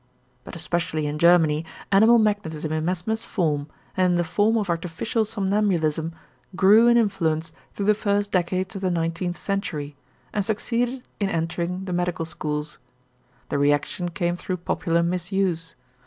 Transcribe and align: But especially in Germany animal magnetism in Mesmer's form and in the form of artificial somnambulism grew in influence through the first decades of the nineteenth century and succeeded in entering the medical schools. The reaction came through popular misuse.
But 0.43 0.55
especially 0.55 1.05
in 1.05 1.19
Germany 1.19 1.63
animal 1.91 2.17
magnetism 2.17 2.71
in 2.71 2.83
Mesmer's 2.83 3.23
form 3.23 3.67
and 3.95 4.13
in 4.13 4.17
the 4.17 4.23
form 4.23 4.57
of 4.57 4.67
artificial 4.67 5.25
somnambulism 5.25 6.13
grew 6.55 6.87
in 6.87 6.97
influence 6.97 7.53
through 7.71 7.85
the 7.85 7.93
first 7.93 8.31
decades 8.31 8.73
of 8.75 8.81
the 8.81 8.89
nineteenth 8.89 9.37
century 9.37 9.95
and 10.33 10.43
succeeded 10.43 11.03
in 11.19 11.29
entering 11.29 11.85
the 11.85 11.93
medical 11.93 12.25
schools. 12.25 12.79
The 13.49 13.59
reaction 13.59 14.09
came 14.09 14.35
through 14.35 14.57
popular 14.57 15.03
misuse. 15.03 15.75